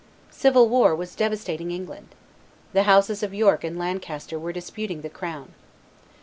Civil 0.31 0.67
war 0.67 0.95
was 0.95 1.13
devastating 1.13 1.69
England. 1.69 2.15
The 2.73 2.81
houses 2.89 3.21
of 3.21 3.35
York 3.35 3.63
and 3.63 3.77
Lancaster 3.77 4.39
were 4.39 4.51
disputing 4.51 5.01
the 5.01 5.11
crown. 5.11 5.53